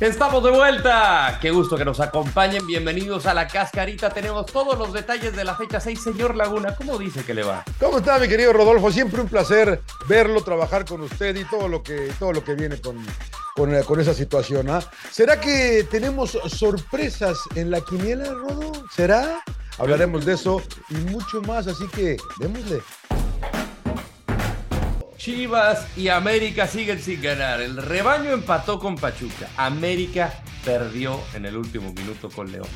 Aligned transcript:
Estamos 0.00 0.42
de 0.42 0.50
vuelta. 0.50 1.38
Qué 1.42 1.50
gusto 1.50 1.76
que 1.76 1.84
nos 1.84 2.00
acompañen. 2.00 2.66
Bienvenidos 2.66 3.26
a 3.26 3.34
la 3.34 3.46
cascarita. 3.46 4.08
Tenemos 4.08 4.46
todos 4.46 4.78
los 4.78 4.94
detalles 4.94 5.36
de 5.36 5.44
la 5.44 5.54
fecha 5.54 5.78
6. 5.78 6.02
Señor 6.02 6.36
Laguna, 6.36 6.74
¿cómo 6.74 6.96
dice 6.96 7.22
que 7.22 7.34
le 7.34 7.42
va? 7.42 7.62
¿Cómo 7.78 7.98
está, 7.98 8.18
mi 8.18 8.26
querido 8.26 8.54
Rodolfo? 8.54 8.90
Siempre 8.90 9.20
un 9.20 9.28
placer 9.28 9.82
verlo, 10.08 10.42
trabajar 10.42 10.86
con 10.86 11.02
usted 11.02 11.36
y 11.36 11.44
todo 11.44 11.68
lo 11.68 11.82
que, 11.82 12.10
todo 12.18 12.32
lo 12.32 12.42
que 12.42 12.54
viene 12.54 12.80
con, 12.80 12.96
con, 13.54 13.74
eh, 13.74 13.84
con 13.84 14.00
esa 14.00 14.14
situación. 14.14 14.70
¿ah? 14.70 14.80
¿Será 15.10 15.38
que 15.38 15.86
tenemos 15.90 16.30
sorpresas 16.46 17.38
en 17.54 17.70
la 17.70 17.82
quiniela, 17.82 18.32
Rodo? 18.32 18.72
¿Será? 18.96 19.42
Hablaremos 19.76 20.24
de 20.24 20.32
eso 20.32 20.62
y 20.88 20.94
mucho 20.94 21.42
más, 21.42 21.66
así 21.66 21.86
que 21.88 22.16
démosle. 22.38 22.80
Chivas 25.20 25.86
y 25.98 26.08
América 26.08 26.66
siguen 26.66 26.98
sin 26.98 27.20
ganar. 27.20 27.60
El 27.60 27.76
rebaño 27.76 28.30
empató 28.30 28.78
con 28.78 28.96
Pachuca. 28.96 29.50
América 29.58 30.32
perdió 30.64 31.20
en 31.34 31.44
el 31.44 31.58
último 31.58 31.92
minuto 31.92 32.30
con 32.30 32.50
León. 32.50 32.66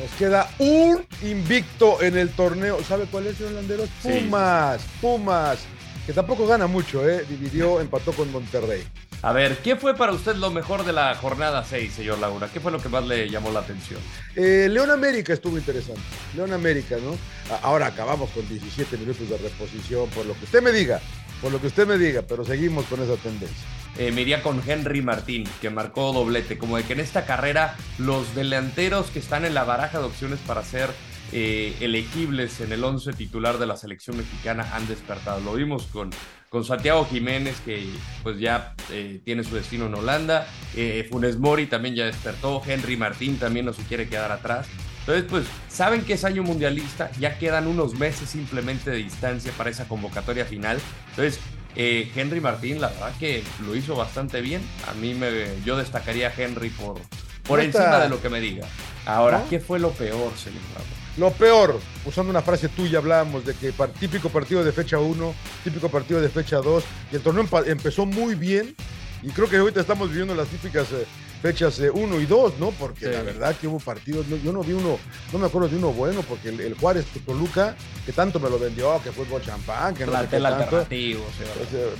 Nos 0.00 0.10
queda 0.18 0.50
un 0.58 1.06
invicto 1.22 2.02
en 2.02 2.18
el 2.18 2.30
torneo. 2.30 2.82
¿Sabe 2.82 3.04
cuál 3.08 3.28
es, 3.28 3.36
señor 3.36 3.52
Landeros? 3.52 3.88
Sí. 4.02 4.08
Pumas, 4.24 4.82
Pumas, 5.00 5.60
que 6.04 6.12
tampoco 6.12 6.44
gana 6.44 6.66
mucho, 6.66 7.08
¿eh? 7.08 7.24
Dividió, 7.28 7.80
empató 7.80 8.10
con 8.12 8.32
Monterrey. 8.32 8.82
A 9.24 9.32
ver, 9.32 9.58
¿qué 9.58 9.76
fue 9.76 9.94
para 9.94 10.10
usted 10.10 10.34
lo 10.34 10.50
mejor 10.50 10.84
de 10.84 10.92
la 10.92 11.14
jornada 11.14 11.64
6, 11.64 11.92
señor 11.92 12.18
Laguna? 12.18 12.48
¿Qué 12.52 12.58
fue 12.58 12.72
lo 12.72 12.82
que 12.82 12.88
más 12.88 13.06
le 13.06 13.30
llamó 13.30 13.52
la 13.52 13.60
atención? 13.60 14.00
Eh, 14.34 14.66
León 14.68 14.90
América 14.90 15.32
estuvo 15.32 15.56
interesante. 15.56 16.02
León 16.34 16.52
América, 16.52 16.96
¿no? 17.00 17.16
Ahora 17.62 17.86
acabamos 17.86 18.30
con 18.30 18.48
17 18.48 18.96
minutos 18.96 19.28
de 19.28 19.38
reposición, 19.38 20.10
por 20.10 20.26
lo 20.26 20.34
que 20.34 20.46
usted 20.46 20.60
me 20.60 20.72
diga, 20.72 21.00
por 21.42 21.52
lo 21.52 21.60
que 21.60 21.66
usted 21.66 21.86
me 21.86 21.98
diga, 21.98 22.22
pero 22.22 22.44
seguimos 22.44 22.86
con 22.86 23.02
esa 23.02 23.16
tendencia. 23.16 23.66
Eh, 23.98 24.12
me 24.12 24.22
iría 24.22 24.42
con 24.42 24.62
Henry 24.66 25.02
Martín, 25.02 25.44
que 25.60 25.68
marcó 25.68 26.12
doblete. 26.12 26.56
Como 26.56 26.76
de 26.76 26.84
que 26.84 26.94
en 26.94 27.00
esta 27.00 27.26
carrera 27.26 27.76
los 27.98 28.34
delanteros 28.34 29.10
que 29.10 29.18
están 29.18 29.44
en 29.44 29.52
la 29.52 29.64
baraja 29.64 29.98
de 29.98 30.04
opciones 30.04 30.38
para 30.46 30.62
ser 30.62 30.88
eh, 31.34 31.74
elegibles 31.80 32.60
en 32.60 32.72
el 32.72 32.84
11 32.84 33.14
titular 33.14 33.56
de 33.58 33.66
la 33.66 33.78
selección 33.78 34.18
mexicana 34.18 34.68
han 34.74 34.86
despertado. 34.86 35.40
Lo 35.40 35.54
vimos 35.54 35.86
con, 35.86 36.10
con 36.50 36.62
Santiago 36.62 37.06
Jiménez, 37.06 37.58
que 37.64 37.86
pues 38.22 38.38
ya 38.38 38.74
eh, 38.90 39.20
tiene 39.24 39.42
su 39.42 39.54
destino 39.54 39.86
en 39.86 39.94
Holanda. 39.94 40.46
Eh, 40.76 41.08
Funes 41.10 41.38
Mori 41.38 41.66
también 41.66 41.94
ya 41.94 42.04
despertó. 42.04 42.62
Henry 42.66 42.98
Martín 42.98 43.38
también 43.38 43.64
no 43.64 43.72
se 43.72 43.82
quiere 43.84 44.08
quedar 44.08 44.30
atrás. 44.30 44.68
Entonces, 45.02 45.24
pues, 45.28 45.46
saben 45.68 46.04
que 46.04 46.12
es 46.12 46.24
año 46.24 46.44
mundialista, 46.44 47.10
ya 47.18 47.38
quedan 47.38 47.66
unos 47.66 47.94
meses 47.94 48.30
simplemente 48.30 48.90
de 48.90 48.98
distancia 48.98 49.52
para 49.58 49.70
esa 49.70 49.86
convocatoria 49.88 50.44
final. 50.44 50.78
Entonces, 51.10 51.40
eh, 51.74 52.10
Henry 52.14 52.40
Martín, 52.40 52.80
la 52.80 52.88
verdad 52.88 53.12
que 53.18 53.42
lo 53.66 53.74
hizo 53.74 53.96
bastante 53.96 54.40
bien. 54.40 54.62
A 54.88 54.94
mí 54.94 55.14
me, 55.14 55.46
yo 55.64 55.76
destacaría 55.76 56.28
a 56.28 56.32
Henry 56.36 56.70
por, 56.70 57.00
por 57.42 57.60
encima 57.60 57.98
de 57.98 58.08
lo 58.08 58.22
que 58.22 58.28
me 58.28 58.40
diga. 58.40 58.66
Ahora, 59.04 59.38
¿No? 59.38 59.48
¿qué 59.48 59.58
fue 59.58 59.80
lo 59.80 59.90
peor, 59.90 60.32
señor 60.36 60.60
Bravo? 60.72 60.86
Lo 61.18 61.30
peor, 61.32 61.80
usando 62.06 62.30
una 62.30 62.40
frase 62.40 62.68
tuya, 62.68 62.98
hablábamos 62.98 63.44
de 63.44 63.54
que 63.54 63.72
típico 63.98 64.30
partido 64.30 64.64
de 64.64 64.72
fecha 64.72 64.98
1, 64.98 65.34
típico 65.62 65.90
partido 65.90 66.20
de 66.20 66.28
fecha 66.28 66.56
2, 66.56 66.84
y 67.12 67.16
el 67.16 67.22
torneo 67.22 67.46
empezó 67.66 68.06
muy 68.06 68.34
bien, 68.34 68.74
y 69.22 69.28
creo 69.30 69.48
que 69.48 69.58
ahorita 69.58 69.80
estamos 69.80 70.08
viviendo 70.08 70.34
las 70.34 70.48
típicas 70.48 70.90
eh, 70.92 71.06
fechas 71.42 71.78
1 71.92 72.20
y 72.20 72.26
2, 72.26 72.54
¿no? 72.60 72.70
Porque 72.70 73.06
Sí. 73.06 73.10
la 73.12 73.22
verdad 73.22 73.56
que 73.60 73.66
hubo 73.66 73.80
partidos, 73.80 74.26
no- 74.28 74.36
yo 74.36 74.52
no 74.52 74.62
vi 74.62 74.72
uno, 74.74 74.98
no 75.32 75.38
me 75.38 75.46
acuerdo 75.46 75.68
de 75.68 75.76
uno 75.76 75.92
bueno, 75.92 76.22
porque 76.28 76.50
el, 76.50 76.60
el 76.60 76.74
Juárez 76.74 77.04
Toluca, 77.26 77.74
que 78.06 78.12
tanto 78.12 78.38
me 78.38 78.48
lo 78.48 78.58
vendió, 78.58 79.00
que 79.02 79.10
fue 79.10 79.24
con 79.26 79.42
champán, 79.42 79.94
que 79.94 80.06
no 80.06 80.12
sé 80.12 80.28
qué 80.30 80.36
tanto. 80.60 80.76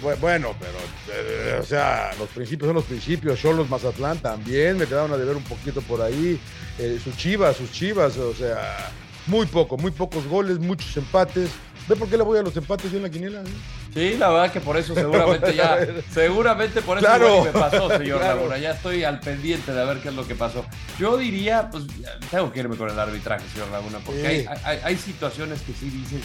bu- 0.03 0.19
Bueno, 0.21 0.55
pero, 0.61 0.79
eh, 1.13 1.59
o 1.61 1.65
sea, 1.65 2.13
los 2.19 2.29
principios 2.29 2.69
son 2.69 2.77
los 2.77 2.85
principios. 2.85 3.41
Cholos 3.41 3.69
Mazatlán 3.69 4.19
también 4.19 4.79
me 4.79 4.87
quedaron 4.87 5.13
a 5.13 5.17
deber 5.17 5.37
un 5.37 5.43
poquito 5.45 5.81
por 5.83 6.01
ahí. 6.03 6.39
Eh, 6.79 7.01
sus 7.03 7.17
chivas, 7.17 7.57
sus 7.57 7.71
chivas, 7.73 8.17
o 8.19 8.35
sea, 8.35 8.93
muy 9.27 9.47
poco, 9.47 9.77
muy 9.77 9.91
pocos 9.91 10.27
goles, 10.27 10.59
muchos 10.61 10.97
empates. 10.97 11.51
¿Ve 11.89 11.97
por 11.97 12.09
qué 12.09 12.17
le 12.17 12.23
voy 12.23 12.39
a 12.39 12.43
los 12.43 12.57
empates 12.57 12.91
yo 12.93 12.99
en 12.99 13.03
la 13.03 13.11
quiniela? 13.11 13.41
eh? 13.41 13.45
Sí, 13.93 14.17
la 14.17 14.31
verdad 14.31 14.53
que 14.53 14.61
por 14.61 14.77
eso 14.77 14.95
seguramente 14.95 15.55
ya, 15.55 15.79
seguramente 16.13 16.81
por 16.81 16.97
eso 16.99 17.07
Claro. 17.07 17.29
igual 17.39 17.53
me 17.53 17.61
pasó, 17.61 17.89
señor 17.91 18.21
Claro. 18.21 18.37
Laguna. 18.37 18.59
Ya 18.59 18.71
estoy 18.71 19.05
al 19.05 19.19
pendiente 19.21 19.73
de 19.73 19.85
ver 19.85 19.99
qué 19.99 20.09
es 20.09 20.15
lo 20.15 20.27
que 20.27 20.35
pasó. 20.35 20.65
Yo 20.99 21.17
diría, 21.17 21.69
pues 21.71 21.85
tengo 22.31 22.53
que 22.53 22.61
irme 22.61 22.77
con 22.77 22.89
el 22.89 22.99
arbitraje, 22.99 23.45
señor 23.53 23.69
Laguna, 23.71 23.99
porque 24.07 24.21
Sí. 24.21 24.47
hay, 24.49 24.61
hay- 24.65 24.79
hay 24.85 24.97
situaciones 24.97 25.61
que 25.63 25.73
sí 25.73 25.91
dices, 25.91 26.21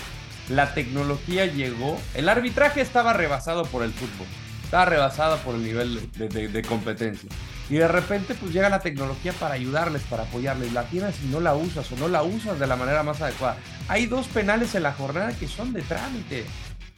la 0.49 0.73
tecnología 0.73 1.45
llegó, 1.47 1.99
el 2.13 2.29
arbitraje 2.29 2.79
estaba 2.81 3.13
rebasado 3.13 3.65
por 3.65 3.83
el 3.83 3.91
fútbol, 3.91 4.27
estaba 4.63 4.85
rebasada 4.85 5.37
por 5.37 5.55
el 5.55 5.63
nivel 5.63 6.09
de, 6.13 6.29
de- 6.29 6.47
de 6.47 6.61
competencia. 6.61 7.29
Y 7.69 7.75
de 7.75 7.87
repente 7.87 8.33
pues 8.35 8.53
llega 8.53 8.69
la 8.69 8.79
tecnología 8.79 9.33
para 9.33 9.55
ayudarles, 9.55 10.01
para 10.03 10.23
apoyarles. 10.23 10.71
La 10.73 10.83
tienes 10.83 11.15
y 11.23 11.27
no 11.27 11.39
la 11.39 11.53
usas 11.55 11.91
o 11.91 11.97
no 11.97 12.07
la 12.07 12.23
usas 12.23 12.59
de 12.59 12.67
la 12.67 12.75
manera 12.77 13.03
más 13.03 13.21
adecuada. 13.21 13.57
Hay 13.89 14.05
dos 14.05 14.27
penales 14.27 14.73
en 14.75 14.83
la 14.83 14.93
jornada 14.93 15.33
que 15.37 15.47
son 15.47 15.73
de 15.73 15.81
trámite. 15.81 16.45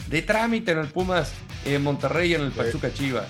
De 0.08 0.22
trámite 0.22 0.72
en 0.72 0.80
el 0.80 0.88
Pumas 0.88 1.32
eh, 1.66 1.80
Monterrey 1.80 2.32
y 2.32 2.36
en 2.36 2.42
el. 2.42 2.52
Pachuca 2.52 2.94
Chivas. 2.94 3.28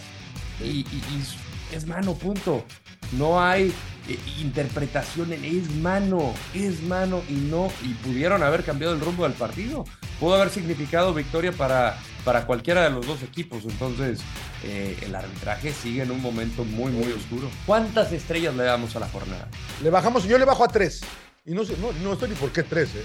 Y, 0.61 0.65
y- 0.81 0.85
y 0.91 1.75
es 1.75 1.85
mano, 1.87 2.13
punto. 2.15 2.65
No 3.13 3.41
hay 3.41 3.73
eh, 4.07 4.19
interpretación 4.39 5.31
en 5.33 5.43
es 5.45 5.69
mano, 5.75 6.33
es 6.53 6.81
mano 6.83 7.21
y 7.29 7.33
no. 7.33 7.71
Y 7.83 7.93
pudieron 7.95 8.43
haber 8.43 8.63
cambiado 8.63 8.93
el 8.93 8.99
rumbo 8.99 9.23
del 9.23 9.33
partido. 9.33 9.85
Pudo 10.19 10.35
haber 10.35 10.49
significado 10.49 11.13
victoria 11.13 11.51
para, 11.53 11.97
para 12.25 12.45
cualquiera 12.45 12.83
de 12.83 12.89
los 12.89 13.07
dos 13.07 13.23
equipos. 13.23 13.63
Entonces, 13.63 14.19
eh, 14.63 14.97
el 15.01 15.15
arbitraje 15.15 15.71
sigue 15.73 16.03
en 16.03 16.11
un 16.11 16.21
momento 16.21 16.63
muy, 16.63 16.91
muy 16.91 17.11
oscuro. 17.11 17.49
¿Cuántas 17.65 18.11
estrellas 18.11 18.55
le 18.55 18.63
damos 18.63 18.95
a 18.95 18.99
la 18.99 19.07
jornada? 19.09 19.47
Le 19.83 19.89
bajamos, 19.89 20.25
yo 20.25 20.37
le 20.37 20.45
bajo 20.45 20.63
a 20.63 20.67
tres. 20.67 21.01
Y 21.45 21.51
no 21.51 21.63
sé, 21.65 21.75
no, 21.77 21.91
no 22.03 22.13
estoy 22.13 22.29
ni 22.29 22.35
por 22.35 22.51
qué 22.51 22.63
tres, 22.63 22.89
¿eh? 22.95 23.03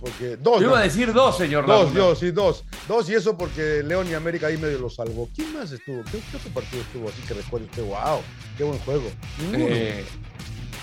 Porque 0.00 0.36
dos. 0.36 0.60
Yo 0.60 0.66
iba 0.66 0.76
no. 0.76 0.80
a 0.80 0.82
decir 0.82 1.12
dos, 1.12 1.38
señor 1.38 1.66
Dos, 1.66 1.84
Laguna. 1.86 1.96
yo, 1.98 2.14
sí, 2.14 2.30
dos. 2.30 2.64
Dos 2.86 3.08
y 3.08 3.14
eso 3.14 3.36
porque 3.36 3.82
León 3.82 4.06
y 4.10 4.14
América 4.14 4.46
ahí 4.48 4.58
medio 4.58 4.78
lo 4.78 4.90
salvó. 4.90 5.28
¿Quién 5.34 5.54
más 5.54 5.72
estuvo? 5.72 6.02
¿Qué, 6.04 6.20
qué 6.30 6.36
otro 6.36 6.50
partido 6.50 6.82
estuvo 6.82 7.08
así 7.08 7.22
que 7.22 7.34
recuerde 7.34 7.66
usted? 7.66 7.82
¡Wow! 7.82 8.20
¡Qué 8.58 8.64
buen 8.64 8.78
juego! 8.80 9.10
Ninguno. 9.40 9.74
Eh, 9.74 10.04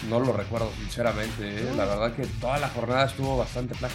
no 0.09 0.19
lo 0.19 0.33
recuerdo, 0.33 0.71
sinceramente. 0.79 1.43
¿eh? 1.47 1.73
La 1.77 1.85
verdad 1.85 2.13
que 2.15 2.25
toda 2.41 2.57
la 2.57 2.69
jornada 2.69 3.05
estuvo 3.05 3.37
bastante 3.37 3.75
plana. 3.75 3.93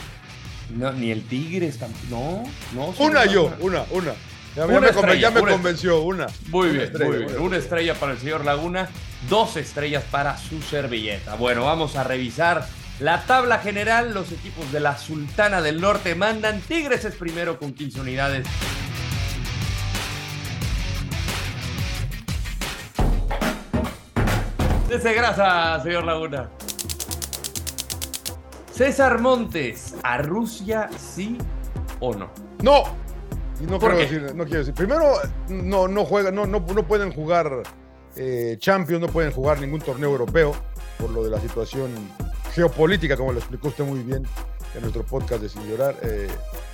No, 0.75 0.93
ni 0.93 1.11
el 1.11 1.25
Tigres 1.27 1.79
tampoco. 1.79 2.05
No, 2.11 2.43
no. 2.75 2.95
una 3.05 3.25
yo, 3.27 3.53
una, 3.61 3.85
una. 3.91 4.13
Ya, 4.57 4.67
me, 4.67 4.89
estrella, 4.89 5.15
ya 5.15 5.31
me 5.31 5.41
una 5.41 5.53
convenció, 5.53 6.01
una. 6.03 6.27
Muy 6.49 6.69
Una 6.69 6.73
bien, 6.73 6.85
estrella, 6.85 7.11
muy 7.11 7.19
bien. 7.19 7.31
una 7.31 7.41
Una 7.43 7.57
estrella 7.59 7.95
para 7.95 8.13
el 8.13 8.19
señor 8.19 8.45
Laguna, 8.45 8.89
dos 9.29 9.57
estrellas 9.57 10.05
para 10.11 10.37
su 10.37 10.61
servilleta. 10.63 11.37
Bueno, 11.37 11.65
vamos 11.65 11.95
a 11.97 12.03
revisar 12.05 12.67
la 12.99 13.23
tabla 13.25 13.59
general. 13.59 14.13
Los 14.15 14.33
equipos 14.33 14.71
de 14.73 14.81
la 14.81 14.97
Sultana 14.99 15.61
del 15.61 15.81
Norte 15.81 16.15
mandan. 16.15 16.61
Tigres 16.61 17.05
es 17.05 17.15
primero 17.15 17.59
con 17.59 17.73
15 17.73 18.01
unidades. 18.01 18.47
Dese 24.89 25.13
grasa, 25.13 25.81
señor 25.83 26.05
Laguna. 26.05 26.49
César 28.73 29.21
Montes, 29.21 29.95
¿a 30.03 30.19
Rusia 30.19 30.89
sí 30.97 31.37
o 32.01 32.15
no? 32.15 32.31
No. 32.63 32.85
Y 33.61 33.65
no 33.65 33.79
¿Por 33.79 33.95
quiero 33.95 33.97
decir, 33.99 34.35
no 34.35 34.45
quiero 34.45 34.59
decir. 34.61 34.75
Primero, 34.75 35.15
no, 35.49 35.89
no 35.89 36.05
juegan, 36.05 36.35
no, 36.35 36.47
no, 36.47 36.61
no 36.61 36.87
pueden 36.87 37.13
jugar 37.13 37.63
eh, 38.17 38.57
Champions, 38.59 39.01
no 39.01 39.09
pueden 39.09 39.33
jugar 39.33 39.61
ningún 39.61 39.81
torneo 39.81 40.11
europeo 40.11 40.55
por 40.99 41.11
lo 41.11 41.25
de 41.25 41.31
la 41.31 41.41
situación 41.41 41.91
geopolítica, 42.59 43.17
como 43.17 43.33
lo 43.33 43.39
explicó 43.39 43.69
usted 43.69 43.85
muy 43.85 44.01
bien 44.01 44.23
en 44.75 44.81
nuestro 44.83 45.03
podcast 45.05 45.41
de 45.43 45.49
Sin 45.49 45.67
Llorar. 45.67 45.97
Eh, 46.03 46.29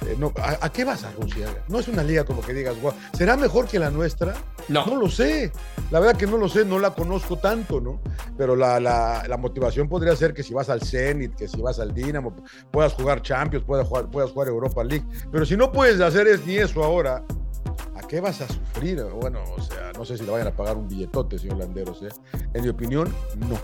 eh, 0.07 0.17
no, 0.19 0.33
¿a, 0.37 0.59
a 0.67 0.73
qué 0.73 0.85
vas 0.85 1.05
a 1.05 1.13
Rusia? 1.13 1.47
No 1.69 1.79
es 1.79 1.87
una 1.89 2.03
liga 2.03 2.25
como 2.25 2.41
que 2.43 2.53
digas, 2.53 2.75
"Guau, 2.81 2.95
¿será 3.17 3.37
mejor 3.37 3.69
que 3.69 3.79
la 3.79 3.91
nuestra? 3.91 4.35
No. 4.69 4.85
No 4.87 4.97
lo 4.97 5.09
sé. 5.09 5.53
La 5.91 6.01
verdad 6.01 6.17
que 6.17 6.27
no 6.27 6.37
lo 6.37 6.49
sé, 6.49 6.65
no 6.65 6.79
la 6.79 6.91
conozco 6.95 7.37
tanto, 7.39 7.81
¿no? 7.81 8.01
Pero 8.37 8.57
la, 8.57 8.81
la- 8.81 9.25
la 9.29 9.37
motivación 9.37 9.89
podría 9.89 10.17
ser 10.17 10.35
que 10.35 10.43
si 10.43 10.53
vas 10.55 10.69
al 10.71 10.81
Zenit, 10.83 11.35
que 11.37 11.47
si 11.47 11.61
vas 11.61 11.79
al 11.79 11.95
Dinamo, 11.95 12.35
puedas 12.71 12.95
jugar 12.95 13.23
Champions, 13.23 13.65
puedas 13.65 13.87
jugar, 13.87 14.11
puedas 14.11 14.31
jugar 14.33 14.49
Europa 14.49 14.83
League. 14.83 15.05
Pero 15.31 15.45
si 15.47 15.57
no 15.57 15.71
puedes 15.71 16.01
hacer 16.01 16.27
es, 16.27 16.45
ni 16.47 16.57
eso 16.57 16.83
ahora, 16.83 17.23
¿a 17.95 18.01
qué 18.09 18.21
vas 18.21 18.41
a 18.41 18.49
sufrir? 18.49 19.03
Bueno, 19.05 19.41
o 19.57 19.63
sea, 19.63 19.93
no 19.97 20.05
sé 20.05 20.17
si 20.19 20.25
le 20.25 20.31
vayan 20.33 20.49
a 20.49 20.57
pagar 20.57 20.77
un 20.77 20.89
billetote, 20.89 21.39
señor 21.39 21.59
Landeros, 21.59 22.03
¿eh? 22.03 22.09
En 22.55 22.63
mi 22.63 22.69
opinión, 22.71 23.13
no. 23.49 23.59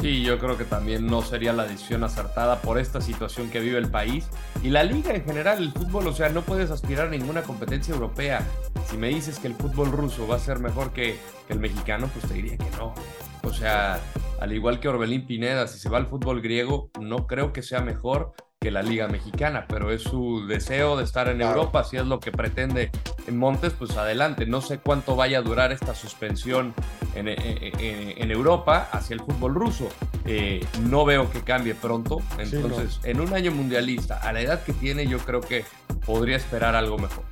Sí, 0.00 0.22
yo 0.22 0.38
creo 0.38 0.56
que 0.56 0.64
también 0.64 1.06
no 1.06 1.22
sería 1.22 1.52
la 1.52 1.64
decisión 1.64 2.04
acertada 2.04 2.60
por 2.62 2.78
esta 2.78 3.00
situación 3.00 3.50
que 3.50 3.58
vive 3.58 3.78
el 3.78 3.90
país 3.90 4.28
y 4.62 4.68
la 4.70 4.84
liga 4.84 5.12
en 5.12 5.24
general, 5.24 5.58
el 5.58 5.72
fútbol, 5.72 6.06
o 6.06 6.12
sea, 6.12 6.28
no 6.28 6.42
puedes 6.42 6.70
aspirar 6.70 7.08
a 7.08 7.10
ninguna 7.10 7.42
competencia 7.42 7.92
europea. 7.94 8.46
Si 8.88 8.96
me 8.96 9.08
dices 9.08 9.40
que 9.40 9.48
el 9.48 9.54
fútbol 9.54 9.90
ruso 9.90 10.28
va 10.28 10.36
a 10.36 10.38
ser 10.38 10.60
mejor 10.60 10.92
que, 10.92 11.18
que 11.48 11.52
el 11.52 11.58
mexicano, 11.58 12.08
pues 12.12 12.26
te 12.28 12.34
diría 12.34 12.56
que 12.56 12.70
no. 12.76 12.94
O 13.42 13.52
sea, 13.52 13.98
al 14.40 14.52
igual 14.52 14.78
que 14.78 14.88
Orbelín 14.88 15.26
Pineda, 15.26 15.66
si 15.66 15.80
se 15.80 15.88
va 15.88 15.98
al 15.98 16.06
fútbol 16.06 16.40
griego, 16.42 16.90
no 17.00 17.26
creo 17.26 17.52
que 17.52 17.62
sea 17.62 17.80
mejor 17.80 18.34
que 18.60 18.70
la 18.70 18.82
liga 18.82 19.08
mexicana, 19.08 19.66
pero 19.68 19.90
es 19.92 20.02
su 20.02 20.46
deseo 20.46 20.96
de 20.96 21.04
estar 21.04 21.28
en 21.28 21.38
Claro. 21.38 21.58
Europa, 21.58 21.82
si 21.84 21.96
es 21.96 22.06
lo 22.06 22.20
que 22.20 22.30
pretende 22.32 22.90
Montes, 23.36 23.72
pues 23.72 23.96
adelante. 23.96 24.46
No 24.46 24.60
sé 24.60 24.78
cuánto 24.78 25.16
vaya 25.16 25.38
a 25.38 25.42
durar 25.42 25.72
esta 25.72 25.94
suspensión 25.94 26.74
en, 27.14 27.28
en, 27.28 28.30
Europa 28.30 28.88
hacia 28.92 29.14
el 29.14 29.20
fútbol 29.20 29.54
ruso. 29.54 29.88
Eh, 30.24 30.64
no 30.82 31.04
veo 31.04 31.30
que 31.30 31.42
cambie 31.42 31.74
pronto. 31.74 32.20
Entonces, 32.38 33.00
en 33.04 33.20
un 33.20 33.32
año 33.34 33.50
mundialista, 33.50 34.18
a 34.18 34.32
la 34.32 34.40
edad 34.40 34.62
que 34.62 34.72
tiene, 34.72 35.06
yo 35.06 35.18
creo 35.18 35.40
que 35.40 35.64
podría 36.04 36.36
esperar 36.36 36.74
algo 36.74 36.98
mejor. 36.98 37.24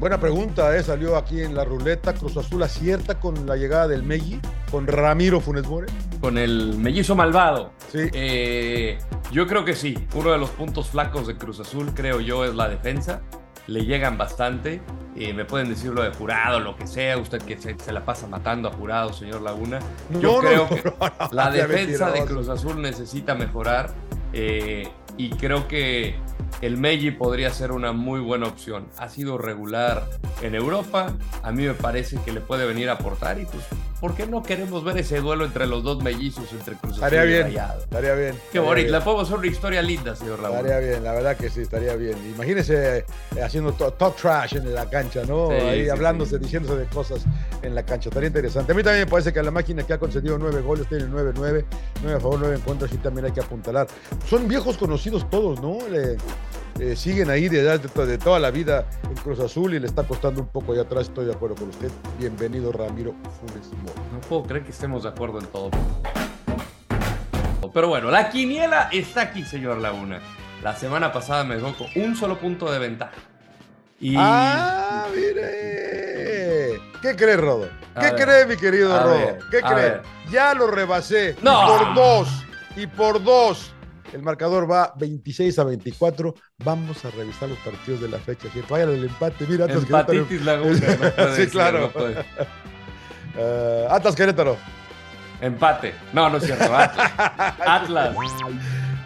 Buena 0.00 0.18
pregunta, 0.18 0.74
¿eh? 0.76 0.82
salió 0.82 1.16
aquí 1.16 1.42
en 1.42 1.54
la 1.54 1.64
ruleta. 1.64 2.14
Cruz 2.14 2.36
Azul 2.36 2.62
acierta 2.62 3.20
con 3.20 3.46
la 3.46 3.56
llegada 3.56 3.86
del 3.86 4.02
Megui, 4.02 4.40
con 4.70 4.86
Ramiro 4.86 5.40
Funes 5.40 5.66
Mori. 5.66 5.92
Con 6.20 6.38
el 6.38 6.78
mellizo 6.78 7.14
malvado. 7.14 7.72
Sí. 7.92 8.08
Eh, 8.14 8.98
yo 9.30 9.46
creo 9.46 9.64
que 9.64 9.74
sí. 9.74 9.98
Uno 10.14 10.32
de 10.32 10.38
los 10.38 10.50
puntos 10.50 10.88
flacos 10.88 11.26
de 11.26 11.36
Cruz 11.36 11.60
Azul, 11.60 11.92
creo 11.94 12.20
yo, 12.20 12.44
es 12.44 12.54
la 12.54 12.68
defensa. 12.68 13.20
Le 13.70 13.84
llegan 13.84 14.18
bastante. 14.18 14.80
Eh, 15.14 15.32
me 15.32 15.44
pueden 15.44 15.68
decir 15.68 15.92
lo 15.92 16.02
de 16.02 16.10
jurado, 16.10 16.58
lo 16.58 16.76
que 16.76 16.88
sea. 16.88 17.16
Usted 17.18 17.40
que 17.42 17.56
se, 17.56 17.92
la 17.92 18.04
pasa 18.04 18.26
matando 18.26 18.68
a 18.68 18.72
jurado, 18.72 19.12
señor 19.12 19.42
Laguna. 19.42 19.78
Yo 20.20 20.38
creo 20.40 20.68
que 20.68 20.82
la 21.30 21.50
defensa 21.50 22.10
de 22.10 22.24
Cruz 22.24 22.48
Azul 22.48 22.82
necesita 22.82 23.34
mejorar. 23.36 23.94
Eh, 24.32 24.88
y 25.16 25.30
creo 25.30 25.68
que 25.68 26.16
el 26.62 26.76
Meiji 26.76 27.12
podría 27.12 27.50
ser 27.50 27.70
una 27.70 27.92
muy 27.92 28.18
buena 28.20 28.48
opción. 28.48 28.88
Ha 28.98 29.08
sido 29.08 29.38
regular 29.38 30.08
en 30.42 30.54
Europa, 30.54 31.12
a 31.42 31.52
mí 31.52 31.64
me 31.64 31.74
parece 31.74 32.18
que 32.24 32.32
le 32.32 32.40
puede 32.40 32.66
venir 32.66 32.88
a 32.88 32.94
aportar 32.94 33.38
y 33.38 33.44
pues, 33.44 33.64
¿por 34.00 34.14
qué 34.14 34.26
no 34.26 34.42
queremos 34.42 34.82
ver 34.82 34.98
ese 34.98 35.20
duelo 35.20 35.44
entre 35.44 35.66
los 35.66 35.82
dos 35.82 36.02
mellizos, 36.02 36.50
entre 36.52 36.74
Cruz 36.76 36.94
Azul 36.94 37.04
estaría 37.04 37.22
bien, 37.24 37.60
Estaría 37.80 38.14
bien. 38.14 38.34
Qué 38.50 38.58
bonito, 38.58 38.90
le 38.90 39.00
podemos 39.00 39.28
hacer 39.28 39.38
una 39.38 39.46
historia 39.46 39.82
linda, 39.82 40.16
señor 40.16 40.40
Raúl. 40.40 40.56
Estaría 40.56 40.78
bien, 40.78 41.04
la 41.04 41.12
verdad 41.12 41.36
que 41.36 41.50
sí, 41.50 41.60
estaría 41.60 41.94
bien. 41.96 42.16
Imagínese 42.34 42.98
eh, 42.98 43.04
haciendo 43.42 43.72
talk 43.72 44.16
trash 44.16 44.56
en 44.56 44.74
la 44.74 44.88
cancha, 44.88 45.22
¿no? 45.24 45.50
Ahí 45.50 45.88
hablándose, 45.88 46.38
diciéndose 46.38 46.76
de 46.76 46.86
cosas 46.86 47.24
en 47.62 47.74
la 47.74 47.84
cancha. 47.84 48.08
Estaría 48.08 48.28
interesante. 48.28 48.72
A 48.72 48.74
mí 48.74 48.82
también 48.82 49.04
me 49.04 49.10
parece 49.10 49.32
que 49.32 49.42
la 49.42 49.50
máquina 49.50 49.82
que 49.82 49.92
ha 49.92 49.98
concedido 49.98 50.38
nueve 50.38 50.62
goles 50.62 50.86
tiene 50.88 51.04
nueve, 51.08 51.32
nueve, 51.34 51.64
nueve 52.02 52.16
a 52.16 52.20
favor, 52.20 52.38
nueve 52.40 52.56
en 52.56 52.62
contra, 52.62 52.88
sí 52.88 52.96
también 52.96 53.26
hay 53.26 53.32
que 53.32 53.40
apuntalar. 53.40 53.86
Son 54.28 54.48
viejos 54.48 54.78
conocidos 54.78 55.28
todos, 55.28 55.60
¿no? 55.60 55.78
Le, 55.88 56.16
eh, 56.80 56.96
siguen 56.96 57.28
ahí 57.30 57.48
de, 57.48 57.62
de, 57.62 58.18
toda 58.18 58.40
la 58.40 58.50
vida 58.50 58.86
en 59.04 59.14
Cruz 59.16 59.38
Azul 59.40 59.74
y 59.74 59.78
le 59.78 59.86
está 59.86 60.04
costando 60.04 60.40
un 60.40 60.48
poco 60.48 60.72
allá 60.72 60.82
atrás, 60.82 61.08
estoy 61.08 61.26
de 61.26 61.32
acuerdo 61.32 61.56
con 61.56 61.68
usted. 61.68 61.90
Bienvenido 62.18 62.72
Ramiro 62.72 63.14
Funes 63.38 63.70
No 64.12 64.20
puedo 64.28 64.44
creer 64.44 64.64
que 64.64 64.70
estemos 64.70 65.02
de 65.02 65.10
acuerdo 65.10 65.38
en 65.40 65.46
todo. 65.46 65.70
Pero 67.72 67.88
bueno, 67.88 68.10
la 68.10 68.30
quiniela 68.30 68.88
está 68.92 69.22
aquí, 69.22 69.44
señor 69.44 69.78
Laguna. 69.78 70.20
La 70.62 70.74
semana 70.74 71.12
pasada 71.12 71.44
me 71.44 71.56
dejó 71.56 71.74
con 71.76 72.02
un 72.02 72.16
solo 72.16 72.38
punto 72.38 72.70
de 72.72 72.78
ventaja. 72.78 73.12
Y... 74.00 74.14
¡Ah, 74.16 75.06
mire! 75.14 76.80
¿Qué 77.02 77.14
cree, 77.14 77.36
Rodo? 77.36 77.68
¿Qué 78.00 78.12
cree, 78.14 78.46
mi 78.46 78.56
querido 78.56 78.98
Rodo? 79.02 79.38
¿Qué 79.50 79.60
cree? 79.60 80.00
Ya 80.30 80.54
lo 80.54 80.66
rebasé. 80.66 81.36
No. 81.42 81.66
por 81.66 81.94
dos. 81.94 82.28
Y 82.74 82.86
por 82.86 83.22
dos. 83.22 83.72
El 84.12 84.22
marcador 84.22 84.70
va 84.70 84.92
26 84.96 85.58
a 85.58 85.64
24. 85.64 86.34
Vamos 86.64 87.04
a 87.04 87.10
revisar 87.10 87.48
los 87.48 87.58
partidos 87.58 88.00
de 88.00 88.08
la 88.08 88.18
fecha. 88.18 88.48
Si 88.52 88.60
vaya 88.68 88.84
el 88.84 89.04
empate, 89.04 89.46
mira, 89.46 89.66
Atlas 89.66 89.84
Empatitis 89.84 90.44
Laguna. 90.44 91.34
sí, 91.36 91.46
claro. 91.46 91.92
Uh, 93.36 93.88
Atlas 93.88 94.16
Querétaro. 94.16 94.56
Empate. 95.40 95.94
No, 96.12 96.28
no 96.28 96.38
es 96.38 96.44
cierto. 96.44 96.74
Atlas. 96.74 97.12
Atlas. 97.66 98.16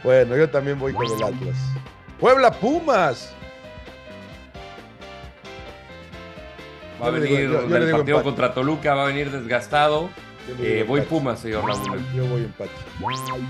Bueno, 0.03 0.37
yo 0.37 0.49
también 0.49 0.79
voy 0.79 0.95
con 0.95 1.07
el 1.07 1.23
Atlas. 1.23 1.57
Puebla 2.19 2.51
Pumas. 2.51 3.35
Va 7.03 7.09
a 7.09 7.11
venir 7.11 7.41
el 7.41 7.91
partido 7.91 8.23
contra 8.23 8.55
Toluca, 8.55 8.95
va 8.95 9.05
a 9.05 9.07
venir 9.07 9.31
desgastado. 9.31 10.09
Eh, 10.59 10.85
voy 10.87 11.01
Pumas, 11.03 11.41
señor 11.41 11.65
Raúl. 11.67 12.05
Yo 12.15 12.27
voy 12.27 12.43
empate. 12.43 12.71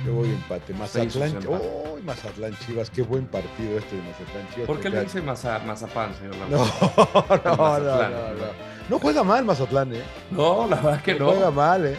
Yo 0.04 0.12
voy 0.14 0.28
empate. 0.30 0.72
Mazatlán. 0.74 1.38
Oh, 1.48 1.98
Mazatlán 2.04 2.56
Chivas. 2.64 2.90
Qué 2.90 3.02
buen 3.02 3.26
partido 3.26 3.78
este 3.78 3.96
de 3.96 4.02
Mazatlán 4.02 4.48
Chivas. 4.52 4.66
¿Por 4.66 4.80
qué 4.80 4.90
le 4.90 5.02
dice 5.02 5.20
Mazapán, 5.20 6.14
señor 6.14 6.36
Raúl? 6.36 6.50
No, 6.50 6.58
no, 7.44 7.78
no, 7.78 8.08
no, 8.08 8.34
no. 8.90 8.98
juega 8.98 9.24
mal 9.24 9.44
Mazatlán, 9.44 9.94
¿eh? 9.94 10.02
No, 10.30 10.66
la 10.68 10.76
verdad 10.76 10.96
es 10.96 11.02
que 11.02 11.14
no. 11.14 11.30
Juega 11.30 11.50
mal, 11.50 11.86
¿eh? 11.86 11.96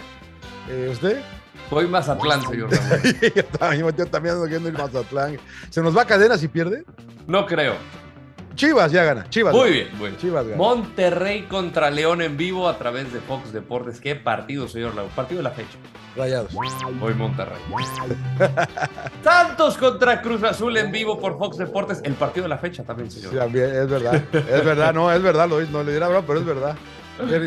eh 0.70 0.90
¿Usted? 0.92 1.22
Voy 1.70 1.88
Mazatlán, 1.88 2.42
señor 2.44 2.70
Raúl. 2.90 3.34
yo, 3.36 3.46
también, 3.46 3.96
yo 3.98 4.06
también 4.06 4.36
ando 4.36 4.48
viendo 4.48 4.70
el 4.70 4.78
Mazatlán. 4.78 5.38
¿Se 5.70 5.82
nos 5.82 5.96
va 5.96 6.04
a 6.04 6.06
cadena 6.06 6.38
si 6.38 6.48
pierde? 6.48 6.86
No 7.28 7.46
creo. 7.46 7.76
Chivas 8.56 8.92
ya 8.92 9.04
gana. 9.04 9.30
Chivas. 9.30 9.54
Muy 9.54 9.72
bien, 9.72 9.90
muy 9.98 10.18
Chivas 10.18 10.46
gana. 10.46 10.58
Monterrey 10.58 11.44
contra 11.44 11.90
León 11.90 12.22
en 12.22 12.38
vivo 12.38 12.68
a 12.68 12.78
través 12.78 13.12
de 13.14 13.20
Fox 13.20 13.52
Deportes. 13.52 14.00
Qué 14.00 14.16
partido, 14.16 14.68
señor 14.68 14.96
Lau. 14.96 15.08
Partido 15.10 15.40
de 15.40 15.44
la 15.44 15.52
fecha. 15.52 15.78
Rayados. 16.16 16.52
Hoy 17.02 17.14
Monterrey. 17.14 17.58
Santos 19.24 19.78
contra 19.78 20.22
Cruz 20.22 20.44
Azul 20.44 20.78
en 20.78 20.92
vivo 20.92 21.20
por 21.20 21.38
Fox 21.38 21.58
Deportes. 21.58 22.02
El 22.04 22.14
partido 22.14 22.44
de 22.44 22.50
la 22.50 22.58
fecha 22.58 22.84
también, 22.84 23.12
señor. 23.12 23.32
Sí, 23.32 23.38
también, 23.38 23.70
es 23.76 23.90
verdad. 23.90 24.24
Es 24.34 24.66
verdad, 24.66 24.94
no, 24.94 25.12
es 25.12 25.22
verdad. 25.22 25.50
Lo, 25.50 25.62
no 25.62 25.84
le 25.84 25.94
dirá 25.94 26.08
bravo, 26.08 26.26
pero 26.26 26.40
es 26.40 26.46
verdad. 26.46 26.76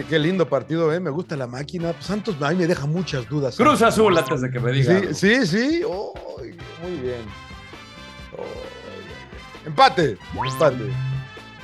Qué, 0.09 0.19
lindo 0.19 0.49
partido, 0.49 0.93
¿eh? 0.93 1.01
Me 1.01 1.11
gusta 1.11 1.37
la 1.37 1.47
máquina. 1.47 1.95
Santos 2.01 2.37
a 2.41 2.51
mí 2.51 2.57
me 2.57 2.67
deja 2.67 2.87
muchas 2.87 3.29
dudas. 3.29 3.57
Cruz 3.57 3.83
Azul, 3.83 4.17
antes 4.17 4.41
de 4.41 4.51
que 4.51 4.61
me 4.61 4.73
diga. 4.73 5.13
Sí, 5.13 5.45
sí, 5.45 5.47
sí. 5.47 5.83
muy 6.83 6.97
bien. 7.01 7.49
Empate. 9.69 10.17
Empate. 10.35 10.91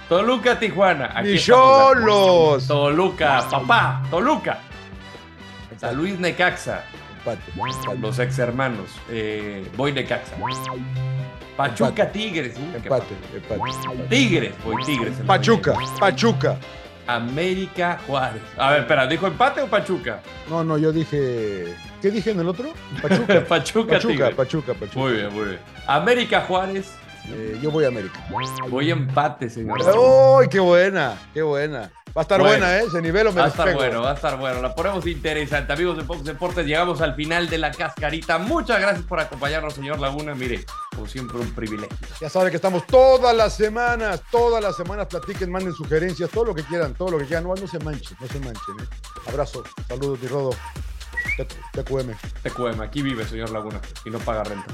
Toluca, 0.08 0.58
Tijuana. 0.58 1.10
Aquí 1.14 1.38
Cholos. 1.38 2.66
Toluca, 2.66 3.42
papá. 3.50 4.02
Toluca. 4.10 4.58
San 5.78 5.96
Luis 5.96 6.18
Necaxa. 6.18 6.84
Empate. 7.18 7.98
Los 8.00 8.18
ex 8.18 8.38
hermanos. 8.38 8.90
Eh, 9.08 9.66
voy 9.76 9.92
Necaxa. 9.92 10.36
Pachuca 11.56 12.10
Tigres. 12.12 12.56
empate, 12.58 13.14
empate. 13.32 14.08
Tigres, 14.10 14.54
voy 14.64 14.84
Tigres. 14.84 15.14
Pachuca, 15.26 15.74
Pachuca. 15.98 16.58
América 17.06 17.98
Juárez. 18.06 18.42
A 18.58 18.70
ver, 18.72 18.80
espera, 18.80 19.06
¿dijo 19.06 19.26
empate 19.26 19.62
o 19.62 19.66
Pachuca? 19.66 20.20
No, 20.50 20.64
no, 20.64 20.76
yo 20.78 20.92
dije. 20.92 21.74
¿Qué 22.02 22.10
dije 22.10 22.32
en 22.32 22.40
el 22.40 22.48
otro? 22.48 22.72
Pachuca. 23.00 23.44
Pachuca, 23.48 23.94
Pachuca, 23.94 24.30
Pachuca, 24.30 24.74
Pachuca. 24.74 24.98
Muy 24.98 25.12
bien, 25.12 25.32
muy 25.32 25.44
bien. 25.46 25.60
América 25.86 26.42
Juárez. 26.42 26.92
Eh, 27.28 27.58
yo 27.62 27.70
voy 27.70 27.84
a 27.84 27.88
América. 27.88 28.24
Voy 28.68 28.90
empate, 28.90 29.48
señor. 29.48 29.78
¡Uy, 29.80 30.48
qué 30.48 30.60
buena! 30.60 31.16
¡Qué 31.32 31.42
buena! 31.42 31.90
Va 32.16 32.20
a 32.20 32.22
estar 32.22 32.40
buena, 32.40 32.78
¿eh? 32.78 32.84
Ese 32.86 33.02
nivel 33.02 33.26
me 33.26 33.32
Va 33.32 33.46
a 33.46 33.48
estar 33.48 33.74
bueno, 33.74 34.02
va 34.02 34.12
a 34.12 34.14
estar 34.14 34.38
bueno. 34.38 34.62
La 34.62 34.72
ponemos 34.72 35.04
interesante. 35.04 35.72
Amigos 35.72 35.96
de 35.96 36.04
Fox 36.04 36.22
Deportes, 36.22 36.64
llegamos 36.64 37.00
al 37.00 37.16
final 37.16 37.48
de 37.48 37.58
la 37.58 37.72
cascarita. 37.72 38.38
Muchas 38.38 38.80
gracias 38.80 39.04
por 39.04 39.18
acompañarnos, 39.18 39.74
señor 39.74 39.98
Laguna. 39.98 40.32
Mire, 40.32 40.64
como 40.94 41.08
siempre, 41.08 41.38
un 41.38 41.52
privilegio. 41.52 41.96
Ya 42.20 42.28
saben 42.28 42.50
que 42.50 42.56
estamos 42.56 42.86
todas 42.86 43.34
las 43.34 43.56
semanas, 43.56 44.22
todas 44.30 44.62
las 44.62 44.76
semanas 44.76 45.08
platiquen, 45.08 45.50
manden 45.50 45.72
sugerencias, 45.72 46.30
todo 46.30 46.44
lo 46.44 46.54
que 46.54 46.62
quieran, 46.62 46.94
todo 46.94 47.10
lo 47.10 47.18
que 47.18 47.24
quieran. 47.24 47.42
No, 47.42 47.54
no 47.56 47.66
se 47.66 47.80
manchen, 47.80 48.16
no 48.20 48.28
se 48.28 48.38
manchen. 48.38 48.76
¿eh? 48.80 48.86
Abrazo, 49.26 49.64
saludos, 49.88 50.20
mi 50.22 50.28
rodo. 50.28 50.50
TQM. 51.72 52.14
TQM, 52.44 52.80
aquí 52.80 53.02
vive, 53.02 53.26
señor 53.26 53.50
Laguna, 53.50 53.80
y 54.04 54.10
no 54.10 54.20
paga 54.20 54.44
renta. 54.44 54.72